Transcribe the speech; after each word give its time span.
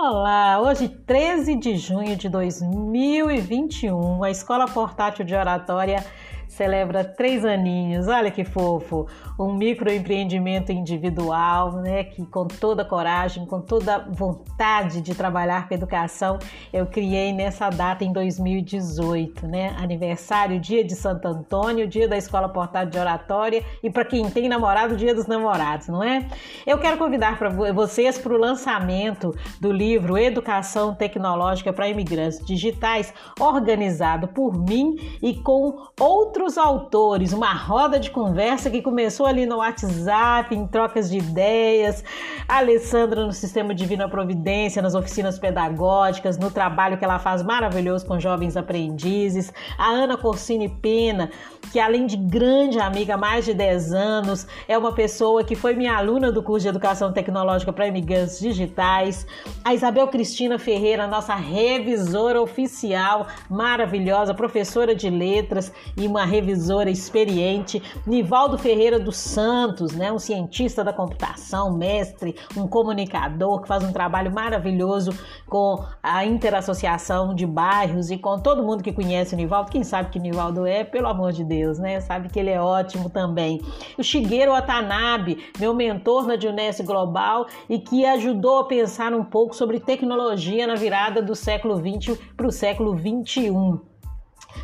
Olá, 0.00 0.60
hoje 0.60 0.88
13 0.88 1.56
de 1.56 1.76
junho 1.76 2.16
de 2.16 2.28
2021, 2.28 4.22
a 4.22 4.30
Escola 4.30 4.68
Portátil 4.68 5.24
de 5.24 5.34
Oratória 5.34 6.06
celebra 6.48 7.04
três 7.04 7.44
aninhos. 7.44 8.08
Olha 8.08 8.30
que 8.30 8.44
fofo! 8.44 9.06
Um 9.38 9.52
microempreendimento 9.52 10.72
individual, 10.72 11.72
né? 11.74 12.04
Que 12.04 12.24
com 12.24 12.48
toda 12.48 12.84
coragem, 12.84 13.46
com 13.46 13.60
toda 13.60 13.98
vontade 14.10 15.00
de 15.00 15.14
trabalhar 15.14 15.68
com 15.68 15.74
educação, 15.74 16.38
eu 16.72 16.86
criei 16.86 17.32
nessa 17.32 17.68
data 17.68 18.02
em 18.02 18.12
2018, 18.12 19.46
né? 19.46 19.76
Aniversário, 19.78 20.58
dia 20.58 20.82
de 20.82 20.96
Santo 20.96 21.28
Antônio, 21.28 21.86
dia 21.86 22.08
da 22.08 22.16
Escola 22.16 22.48
Portátil 22.48 22.90
de 22.90 22.98
Oratória 22.98 23.62
e 23.82 23.90
para 23.90 24.04
quem 24.04 24.28
tem 24.30 24.48
namorado, 24.48 24.96
dia 24.96 25.14
dos 25.14 25.26
namorados, 25.26 25.88
não 25.88 26.02
é? 26.02 26.26
Eu 26.66 26.78
quero 26.78 26.96
convidar 26.96 27.38
para 27.38 27.50
vocês 27.50 28.18
para 28.18 28.32
o 28.32 28.38
lançamento 28.38 29.34
do 29.60 29.70
livro 29.70 30.16
Educação 30.16 30.94
Tecnológica 30.94 31.72
para 31.72 31.88
Imigrantes 31.88 32.44
Digitais, 32.44 33.12
organizado 33.38 34.28
por 34.28 34.56
mim 34.58 34.96
e 35.22 35.34
com 35.34 35.86
outros 36.00 36.37
os 36.42 36.58
autores, 36.58 37.32
uma 37.32 37.52
roda 37.52 37.98
de 37.98 38.10
conversa 38.10 38.70
que 38.70 38.82
começou 38.82 39.26
ali 39.26 39.46
no 39.46 39.56
WhatsApp, 39.56 40.54
em 40.54 40.66
trocas 40.66 41.10
de 41.10 41.18
ideias, 41.18 42.04
a 42.46 42.58
Alessandra 42.58 43.24
no 43.26 43.32
Sistema 43.32 43.74
Divina 43.74 44.08
Providência, 44.08 44.82
nas 44.82 44.94
oficinas 44.94 45.38
pedagógicas, 45.38 46.38
no 46.38 46.50
trabalho 46.50 46.98
que 46.98 47.04
ela 47.04 47.18
faz 47.18 47.42
maravilhoso 47.42 48.06
com 48.06 48.20
jovens 48.20 48.56
aprendizes, 48.56 49.52
a 49.76 49.90
Ana 49.90 50.16
Corsini 50.16 50.68
Pena, 50.68 51.30
que 51.72 51.80
além 51.80 52.06
de 52.06 52.16
grande 52.16 52.78
amiga 52.78 53.14
há 53.14 53.18
mais 53.18 53.44
de 53.44 53.54
10 53.54 53.92
anos, 53.92 54.46
é 54.66 54.76
uma 54.76 54.92
pessoa 54.92 55.44
que 55.44 55.54
foi 55.54 55.74
minha 55.74 55.96
aluna 55.96 56.32
do 56.32 56.42
curso 56.42 56.62
de 56.62 56.68
Educação 56.68 57.12
Tecnológica 57.12 57.72
para 57.72 57.86
Imigrantes 57.86 58.38
Digitais, 58.38 59.26
a 59.64 59.74
Isabel 59.74 60.08
Cristina 60.08 60.58
Ferreira, 60.58 61.06
nossa 61.06 61.34
revisora 61.34 62.40
oficial, 62.40 63.26
maravilhosa, 63.50 64.34
professora 64.34 64.94
de 64.94 65.10
letras 65.10 65.72
e 65.96 66.06
uma 66.06 66.24
revisora 66.28 66.90
experiente, 66.90 67.82
Nivaldo 68.06 68.58
Ferreira 68.58 68.98
dos 68.98 69.16
Santos, 69.16 69.92
né, 69.92 70.12
um 70.12 70.18
cientista 70.18 70.84
da 70.84 70.92
computação, 70.92 71.76
mestre, 71.76 72.36
um 72.56 72.68
comunicador 72.68 73.62
que 73.62 73.68
faz 73.68 73.82
um 73.82 73.92
trabalho 73.92 74.32
maravilhoso 74.32 75.12
com 75.48 75.84
a 76.02 76.24
interassociação 76.24 77.34
de 77.34 77.46
bairros 77.46 78.10
e 78.10 78.18
com 78.18 78.38
todo 78.38 78.62
mundo 78.62 78.82
que 78.82 78.92
conhece 78.92 79.34
o 79.34 79.36
Nivaldo. 79.36 79.70
Quem 79.70 79.82
sabe 79.82 80.10
que 80.10 80.18
o 80.18 80.22
Nivaldo 80.22 80.66
é, 80.66 80.84
pelo 80.84 81.08
amor 81.08 81.32
de 81.32 81.42
Deus, 81.42 81.78
né? 81.78 82.00
Sabe 82.00 82.28
que 82.28 82.38
ele 82.38 82.50
é 82.50 82.60
ótimo 82.60 83.08
também. 83.10 83.60
O 83.96 84.02
Shigeru 84.02 84.52
Watanabe, 84.52 85.38
meu 85.58 85.74
mentor 85.74 86.26
na 86.26 86.38
Juness 86.38 86.80
Global 86.80 87.46
e 87.68 87.78
que 87.78 88.04
ajudou 88.04 88.60
a 88.60 88.64
pensar 88.64 89.12
um 89.12 89.24
pouco 89.24 89.56
sobre 89.56 89.80
tecnologia 89.80 90.66
na 90.66 90.74
virada 90.74 91.22
do 91.22 91.34
século 91.34 91.76
20 91.76 92.14
para 92.36 92.46
o 92.46 92.52
século 92.52 92.94
21. 92.94 93.97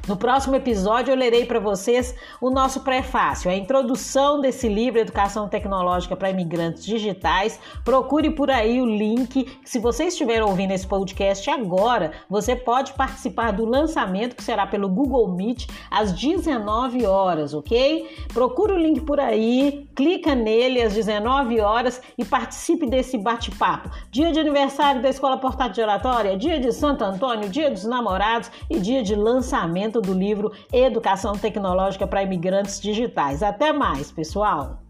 No 0.07 0.19
próximo 0.19 0.55
episódio 0.55 1.13
eu 1.13 1.17
lerei 1.17 1.47
para 1.47 1.59
vocês 1.59 2.15
o 2.39 2.51
nosso 2.51 2.81
prefácio, 2.81 3.51
a 3.51 3.55
introdução 3.55 4.39
desse 4.39 4.69
livro 4.69 5.01
Educação 5.01 5.49
Tecnológica 5.49 6.15
para 6.15 6.29
Imigrantes 6.29 6.85
Digitais. 6.85 7.59
Procure 7.83 8.29
por 8.29 8.51
aí 8.51 8.83
o 8.83 8.85
link. 8.85 9.59
Se 9.65 9.79
você 9.79 10.05
estiver 10.05 10.43
ouvindo 10.43 10.73
esse 10.73 10.87
podcast 10.87 11.49
agora, 11.49 12.13
você 12.29 12.55
pode 12.55 12.93
participar 12.93 13.53
do 13.53 13.65
lançamento 13.65 14.37
que 14.37 14.45
será 14.45 14.67
pelo 14.67 14.91
Google 14.91 15.27
Meet 15.27 15.69
às 15.91 16.13
19 16.13 17.07
horas, 17.07 17.55
ok? 17.55 18.07
Procure 18.35 18.75
o 18.75 18.79
link 18.79 19.01
por 19.01 19.19
aí, 19.19 19.89
clica 19.95 20.35
nele 20.35 20.83
às 20.83 20.93
19 20.93 21.61
horas 21.61 22.03
e 22.19 22.27
participe 22.27 22.87
desse 22.87 23.17
bate-papo. 23.17 23.89
Dia 24.11 24.31
de 24.31 24.39
aniversário 24.39 25.01
da 25.01 25.09
Escola 25.09 25.39
Portátil 25.39 25.77
de 25.77 25.81
Oratória, 25.81 26.37
dia 26.37 26.61
de 26.61 26.73
Santo 26.73 27.03
Antônio, 27.03 27.49
dia 27.49 27.71
dos 27.71 27.85
namorados 27.85 28.51
e 28.69 28.79
dia 28.79 29.03
de 29.03 29.15
lançamento 29.15 29.94
lançamento 29.95 30.01
do 30.01 30.13
livro 30.13 30.53
Educação 30.73 31.33
Tecnológica 31.33 32.07
para 32.07 32.23
Imigrantes 32.23 32.81
Digitais. 32.81 33.43
Até 33.43 33.73
mais, 33.73 34.11
pessoal! 34.11 34.84